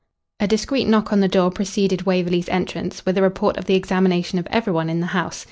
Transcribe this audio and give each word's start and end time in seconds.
A 0.39 0.47
discreet 0.47 0.87
knock 0.87 1.13
on 1.13 1.19
the 1.19 1.27
door 1.27 1.51
preceded 1.51 2.07
Waverley's 2.07 2.49
entrance 2.49 3.05
with 3.05 3.19
a 3.19 3.21
report 3.21 3.55
of 3.57 3.65
the 3.65 3.75
examination 3.75 4.39
of 4.39 4.47
every 4.49 4.73
one 4.73 4.89
in 4.89 4.99
the 4.99 5.05
house. 5.13 5.39